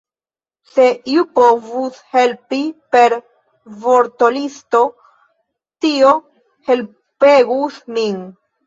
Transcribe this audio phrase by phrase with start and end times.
[0.69, 2.59] Se iu povus helpi
[2.97, 3.17] per
[3.85, 4.83] vortolisto,
[5.87, 6.19] tio
[6.73, 8.21] helpegus min!